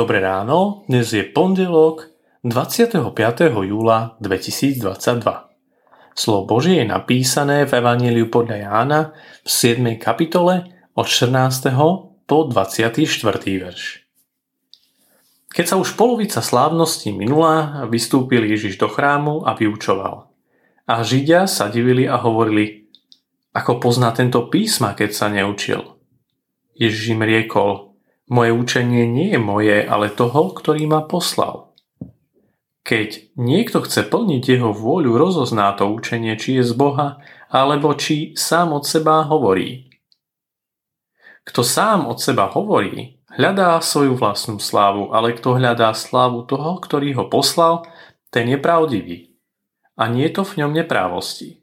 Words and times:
Dobré 0.00 0.16
ráno, 0.24 0.88
dnes 0.88 1.12
je 1.12 1.20
pondelok 1.20 2.08
25. 2.40 3.04
júla 3.52 4.16
2022. 4.24 4.88
Slovo 6.16 6.42
Božie 6.48 6.80
je 6.80 6.88
napísané 6.88 7.68
v 7.68 7.84
Evangeliu 7.84 8.32
podľa 8.32 8.64
Jána 8.64 9.00
v 9.44 9.50
7. 9.52 10.00
kapitole 10.00 10.72
od 10.96 11.04
14. 11.04 11.76
po 12.24 12.48
24. 12.48 12.96
verš. 13.44 14.08
Keď 15.52 15.64
sa 15.68 15.76
už 15.76 15.92
polovica 16.00 16.40
slávnosti 16.40 17.12
minula, 17.12 17.84
vystúpil 17.84 18.48
Ježiš 18.48 18.80
do 18.80 18.88
chrámu 18.88 19.44
a 19.44 19.52
vyučoval. 19.52 20.32
A 20.88 21.04
Židia 21.04 21.44
sa 21.44 21.68
divili 21.68 22.08
a 22.08 22.16
hovorili, 22.16 22.88
ako 23.52 23.76
pozná 23.76 24.16
tento 24.16 24.48
písma, 24.48 24.96
keď 24.96 25.10
sa 25.12 25.28
neučil. 25.28 26.00
Ježiš 26.72 27.12
im 27.12 27.20
riekol, 27.20 27.89
moje 28.30 28.54
učenie 28.54 29.10
nie 29.10 29.34
je 29.34 29.40
moje, 29.42 29.82
ale 29.82 30.06
toho, 30.08 30.54
ktorý 30.54 30.86
ma 30.86 31.02
poslal. 31.02 31.74
Keď 32.86 33.36
niekto 33.36 33.82
chce 33.84 34.06
plniť 34.06 34.56
jeho 34.56 34.70
vôľu, 34.72 35.18
rozozná 35.18 35.74
to 35.76 35.90
učenie, 35.90 36.38
či 36.38 36.62
je 36.62 36.64
z 36.64 36.72
Boha, 36.72 37.20
alebo 37.50 37.92
či 37.98 38.32
sám 38.38 38.72
od 38.72 38.86
seba 38.86 39.26
hovorí. 39.26 39.90
Kto 41.44 41.66
sám 41.66 42.06
od 42.06 42.22
seba 42.22 42.46
hovorí, 42.48 43.20
hľadá 43.34 43.76
svoju 43.82 44.14
vlastnú 44.14 44.62
slávu, 44.62 45.10
ale 45.10 45.34
kto 45.34 45.58
hľadá 45.58 45.90
slávu 45.92 46.46
toho, 46.46 46.78
ktorý 46.78 47.18
ho 47.18 47.26
poslal, 47.26 47.84
ten 48.30 48.46
je 48.46 48.56
pravdivý. 48.56 49.18
A 49.98 50.06
nie 50.06 50.30
je 50.30 50.40
to 50.40 50.42
v 50.46 50.64
ňom 50.64 50.72
neprávosti. 50.72 51.60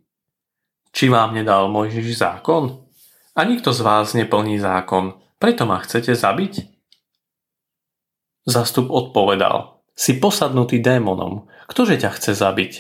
Či 0.92 1.08
vám 1.08 1.34
nedal 1.34 1.72
Mojžiš 1.72 2.20
zákon? 2.20 2.84
A 3.38 3.40
nikto 3.48 3.72
z 3.72 3.82
vás 3.82 4.14
neplní 4.18 4.60
zákon, 4.60 5.16
preto 5.38 5.70
ma 5.70 5.82
chcete 5.82 6.18
zabiť? 6.18 6.54
Zastup 8.48 8.90
odpovedal, 8.90 9.78
si 9.98 10.18
posadnutý 10.22 10.80
démonom, 10.80 11.50
ktože 11.66 11.98
ťa 11.98 12.10
chce 12.16 12.32
zabiť? 12.38 12.74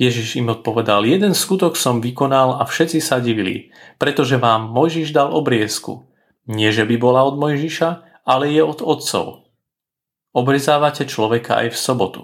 Ježiš 0.00 0.40
im 0.40 0.48
odpovedal, 0.48 1.04
jeden 1.04 1.36
skutok 1.36 1.76
som 1.76 2.00
vykonal 2.00 2.56
a 2.56 2.64
všetci 2.64 3.04
sa 3.04 3.20
divili, 3.20 3.68
pretože 4.00 4.40
vám 4.40 4.72
Mojžiš 4.72 5.12
dal 5.12 5.28
obriezku. 5.28 6.08
Nie, 6.48 6.72
že 6.72 6.88
by 6.88 6.96
bola 6.96 7.20
od 7.28 7.36
Mojžiša, 7.36 8.24
ale 8.24 8.48
je 8.48 8.64
od 8.64 8.80
otcov. 8.80 9.44
Obrezávate 10.32 11.04
človeka 11.04 11.60
aj 11.60 11.76
v 11.76 11.78
sobotu. 11.78 12.22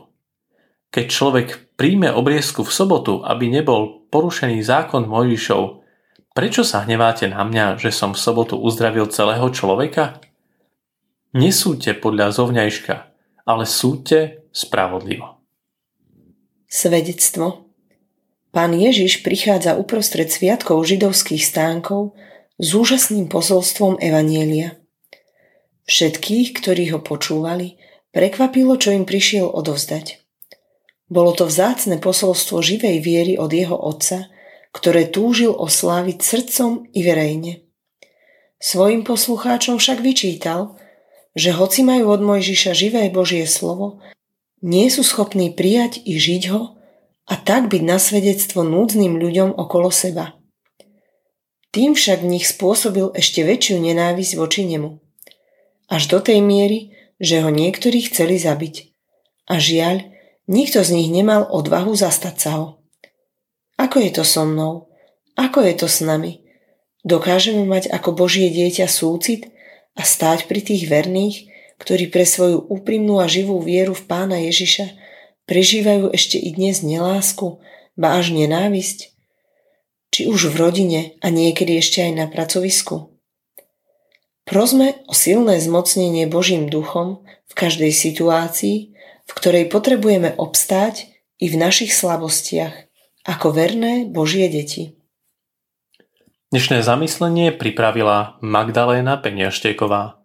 Keď 0.89 1.05
človek 1.11 1.49
príjme 1.77 2.09
obriezku 2.09 2.65
v 2.65 2.73
sobotu, 2.73 3.21
aby 3.21 3.53
nebol 3.53 4.09
porušený 4.09 4.65
zákon 4.65 5.05
Mojžišov, 5.05 5.86
Prečo 6.37 6.69
sa 6.69 6.85
hneváte 6.85 7.33
na 7.33 7.41
mňa, 7.49 7.81
že 7.81 7.89
som 7.89 8.13
v 8.13 8.21
sobotu 8.21 8.61
uzdravil 8.61 9.09
celého 9.09 9.49
človeka? 9.49 10.21
Nesúďte 11.33 11.97
podľa 11.97 12.37
zovňajška, 12.37 12.95
ale 13.49 13.65
súďte 13.65 14.45
spravodlivo. 14.53 15.41
Svedectvo 16.69 17.73
Pán 18.53 18.77
Ježiš 18.77 19.25
prichádza 19.25 19.81
uprostred 19.81 20.29
sviatkov 20.29 20.85
židovských 20.85 21.41
stánkov 21.41 22.13
s 22.61 22.69
úžasným 22.77 23.33
posolstvom 23.33 23.97
Evanielia. 23.97 24.77
Všetkých, 25.89 26.53
ktorí 26.53 26.93
ho 26.93 27.01
počúvali, 27.01 27.81
prekvapilo, 28.13 28.77
čo 28.77 28.93
im 28.93 29.09
prišiel 29.09 29.49
odovzdať. 29.49 30.21
Bolo 31.09 31.33
to 31.33 31.49
vzácne 31.49 31.97
posolstvo 31.97 32.61
živej 32.61 33.01
viery 33.01 33.41
od 33.41 33.49
jeho 33.57 33.77
otca, 33.81 34.29
ktoré 34.77 35.09
túžil 35.09 35.57
osláviť 35.57 36.21
srdcom 36.21 36.85
i 36.93 37.01
verejne. 37.01 37.65
Svojim 38.61 39.09
poslucháčom 39.09 39.81
však 39.81 40.05
vyčítal, 40.05 40.77
že 41.33 41.57
hoci 41.57 41.81
majú 41.81 42.13
od 42.13 42.21
Mojžiša 42.21 42.77
živé 42.77 43.09
Božie 43.09 43.49
slovo, 43.49 44.05
nie 44.61 44.93
sú 44.93 45.01
schopní 45.01 45.53
prijať 45.53 46.05
i 46.05 46.21
žiť 46.21 46.43
ho 46.53 46.77
a 47.25 47.35
tak 47.41 47.73
byť 47.73 47.83
na 47.85 47.97
svedectvo 47.97 48.65
núdznym 48.65 49.17
ľuďom 49.17 49.57
okolo 49.57 49.89
seba. 49.89 50.37
Tým 51.73 51.93
však 51.93 52.25
v 52.25 52.31
nich 52.37 52.49
spôsobil 52.49 53.13
ešte 53.13 53.45
väčšiu 53.45 53.81
nenávisť 53.81 54.33
voči 54.37 54.65
nemu. 54.65 54.97
Až 55.93 56.03
do 56.09 56.19
tej 56.25 56.41
miery, 56.41 56.97
že 57.21 57.45
ho 57.45 57.53
niektorí 57.53 58.09
chceli 58.09 58.41
zabiť. 58.41 58.93
A 59.49 59.61
žiaľ, 59.61 60.09
nikto 60.49 60.81
z 60.85 60.91
nich 60.97 61.09
nemal 61.13 61.45
odvahu 61.49 61.93
zastať 61.93 62.37
sa 62.37 62.51
ho. 62.57 62.67
Ako 63.77 64.01
je 64.01 64.11
to 64.13 64.25
so 64.25 64.49
mnou? 64.49 64.89
Ako 65.37 65.61
je 65.61 65.77
to 65.77 65.89
s 65.89 66.01
nami? 66.01 66.41
Dokážeme 67.05 67.69
mať 67.69 67.93
ako 67.93 68.17
Božie 68.17 68.49
dieťa 68.49 68.89
súcit 68.89 69.53
a 69.93 70.03
stáť 70.03 70.49
pri 70.49 70.65
tých 70.65 70.89
verných, 70.89 71.53
ktorí 71.77 72.09
pre 72.09 72.25
svoju 72.25 72.65
úprimnú 72.73 73.21
a 73.21 73.29
živú 73.29 73.61
vieru 73.61 73.93
v 73.93 74.09
pána 74.09 74.41
Ježiša 74.41 74.97
prežívajú 75.45 76.11
ešte 76.11 76.41
i 76.41 76.57
dnes 76.57 76.81
nelásku, 76.81 77.61
ba 77.95 78.17
až 78.17 78.33
nenávisť? 78.33 79.13
Či 80.11 80.21
už 80.27 80.51
v 80.51 80.57
rodine 80.57 81.01
a 81.21 81.29
niekedy 81.29 81.77
ešte 81.77 82.01
aj 82.01 82.13
na 82.17 82.27
pracovisku? 82.27 83.13
Prosme 84.49 85.05
o 85.05 85.13
silné 85.13 85.61
zmocnenie 85.61 86.25
Božím 86.25 86.73
duchom 86.73 87.27
v 87.45 87.53
každej 87.53 87.93
situácii, 87.93 88.97
v 89.27 89.33
ktorej 89.37 89.69
potrebujeme 89.69 90.33
obstáť 90.39 91.13
i 91.37 91.51
v 91.51 91.61
našich 91.61 91.93
slabostiach 91.93 92.86
ako 93.27 93.51
verné 93.51 94.07
Božie 94.07 94.47
deti. 94.47 94.95
Dnešné 96.55 96.87
zamyslenie 96.87 97.51
pripravila 97.51 98.39
Magdaléna 98.39 99.19
Peniašteková. 99.19 100.23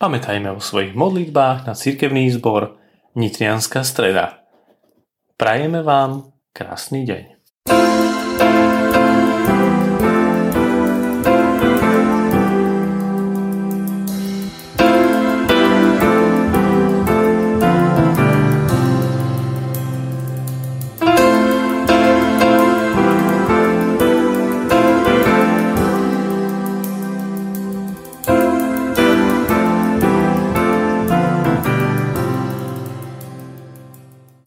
Pamätajme 0.00 0.56
o 0.56 0.58
svojich 0.58 0.96
modlitbách 0.96 1.68
na 1.68 1.76
cirkevný 1.76 2.32
zbor 2.32 2.80
Nitrianská 3.12 3.84
streda. 3.84 4.48
Prajeme 5.36 5.84
vám 5.84 6.32
krásny 6.56 7.04
deň. 7.04 7.24